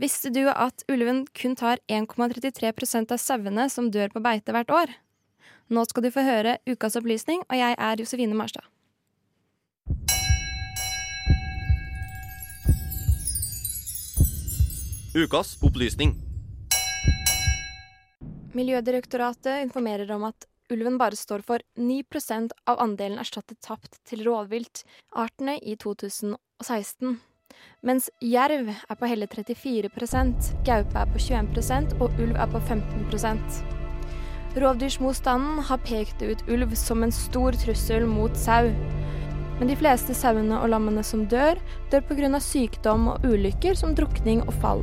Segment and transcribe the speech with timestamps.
[0.00, 4.94] Visste du at ulven kun tar 1,33% av sauene som dør på beite hvert år?
[5.68, 8.64] Nå skal du få høre ukas opplysning, og jeg er Josefine Marstad.
[15.12, 16.16] Ukas opplysning.
[18.56, 25.60] Miljødirektoratet informerer om at ulven bare står for 9% av andelen erstattet tapt til rovviltartene
[25.60, 27.20] i 2016
[27.82, 33.78] mens jerv er på hele 34% gaupe er på 21% og ulv er på 15%
[34.56, 38.72] Rovdyrsmotstanden har pekt ut ulv som en stor trussel mot sau.
[39.60, 41.60] Men de fleste sauene og lammene som dør,
[41.92, 42.40] dør pga.
[42.40, 44.82] sykdom og ulykker som drukning og fall.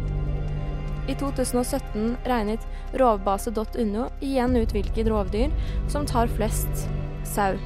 [1.08, 5.52] I 2017 regnet rovbase.no igjen ut hvilket rovdyr
[5.92, 6.88] som tar flest
[7.28, 7.58] sau.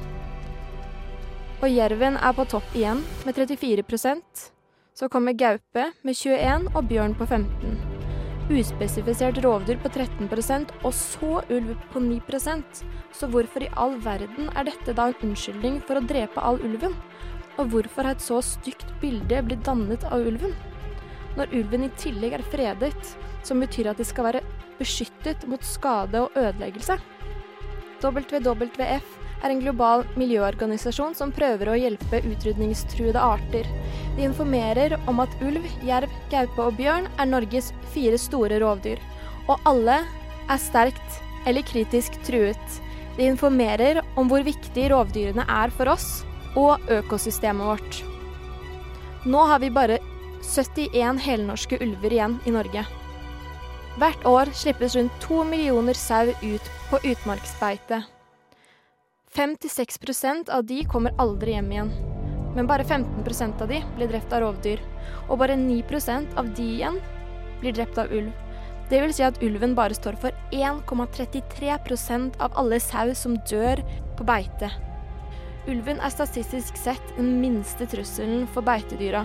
[1.62, 3.86] Og jerven er på topp igjen, med 34
[4.94, 7.76] så kommer gaupe med 21 og bjørn på 15.
[8.52, 12.82] Uspesifisert rovdyr på 13% og så ulv på 9%
[13.14, 16.96] Så hvorfor i all verden er dette da en unnskyldning for å drepe all ulven?
[17.60, 20.52] Og hvorfor har et så stygt bilde blitt dannet av ulven?
[21.38, 23.14] Når ulven i tillegg er fredet,
[23.46, 24.44] som betyr at de skal være
[24.78, 26.98] beskyttet mot skade og ødeleggelse.
[28.02, 33.66] WWF er en global miljøorganisasjon som prøver å hjelpe utrydningstruede arter.
[34.16, 39.02] De informerer om at ulv, jerv, gaupe og bjørn er Norges fire store rovdyr.
[39.50, 39.98] Og alle
[40.50, 42.78] er sterkt eller kritisk truet.
[43.16, 46.22] De informerer om hvor viktig rovdyrene er for oss
[46.56, 48.00] og økosystemet vårt.
[49.26, 50.00] Nå har vi bare
[50.42, 52.86] 71 helnorske ulver igjen i Norge.
[54.00, 58.02] Hvert år slippes rundt to millioner sau ut på utmarksbeite.
[59.34, 61.90] 5-6 av de kommer aldri hjem igjen.
[62.54, 64.80] Men bare 15% av de blir drept av rovdyr.
[65.30, 66.98] Og bare 9% av de igjen
[67.60, 68.32] blir drept av ulv.
[68.90, 73.80] Det vil si at ulven bare står for 1,33% av alle sau som dør
[74.18, 74.68] på beite.
[75.64, 79.24] Ulven er statistisk sett den minste trusselen for beitedyra.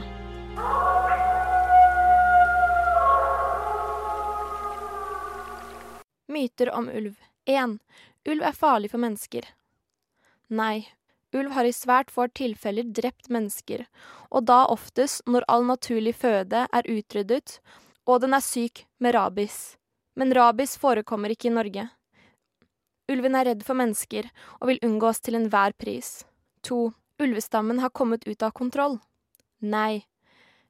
[6.31, 7.15] Myter om ulv.
[7.49, 7.79] 1.
[8.29, 9.43] Ulv er farlig for mennesker.
[10.49, 10.87] Nei,
[11.35, 13.83] ulv har i svært få tilfeller drept mennesker,
[14.31, 17.59] og da oftest når all naturlig føde er utryddet
[18.07, 19.75] og den er syk med rabies.
[20.17, 21.89] Men rabies forekommer ikke i Norge.
[23.11, 26.23] Ulven er redd for mennesker og vil unngås til enhver pris.
[26.67, 26.91] To.
[27.17, 28.99] Ulvestammen har kommet ut av kontroll.
[29.57, 30.05] Nei,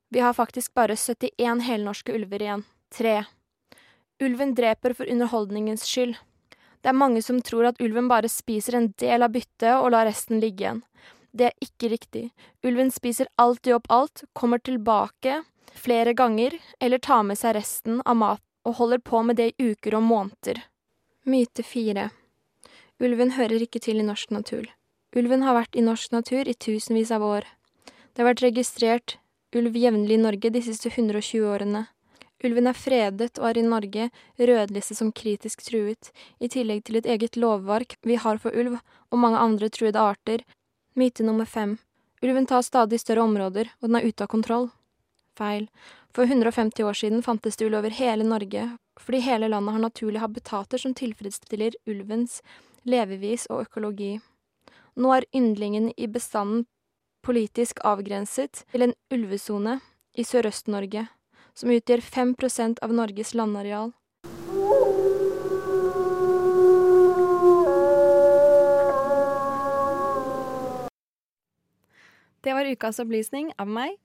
[0.08, 2.64] vi har faktisk bare 71 helnorske ulver igjen.
[2.94, 3.18] Tre.
[4.24, 6.16] Ulven dreper for underholdningens skyld.
[6.82, 10.08] Det er mange som tror at ulven bare spiser en del av byttet og lar
[10.08, 10.84] resten ligge igjen.
[11.38, 12.24] Det er ikke riktig.
[12.66, 15.42] Ulven spiser alltid opp alt, kommer tilbake
[15.78, 19.72] flere ganger, eller tar med seg resten av mat og holder på med det i
[19.72, 20.64] uker og måneder.
[21.28, 22.10] Myte fire
[22.98, 24.66] Ulven hører ikke til i norsk natur.
[25.16, 27.46] Ulven har vært i norsk natur i tusenvis av år.
[27.86, 29.18] Det har vært registrert
[29.56, 31.84] ulv jevnlig i Norge de siste 120 årene.
[32.46, 37.10] Ulven er fredet og er i Norge rødlistet som kritisk truet, i tillegg til et
[37.10, 40.44] eget lovverk vi har for ulv og mange andre truede arter.
[40.94, 41.78] Myte nummer fem.
[42.22, 44.70] Ulven tar stadig større områder, og den er ute av kontroll.
[45.38, 45.68] Feil.
[46.14, 48.70] For 150 år siden fantes det ulv over hele Norge,
[49.02, 52.42] fordi hele landet har naturlige habitater som tilfredsstiller ulvens
[52.86, 54.18] levevis og økologi.
[54.98, 56.66] Nå er yndlingen i bestanden
[57.26, 59.80] politisk avgrenset til en ulvesone
[60.18, 61.06] i Sørøst-Norge
[61.58, 63.96] som utgjør 5% av Norges landareal.
[72.46, 73.98] Det var ukas opplysning av meg,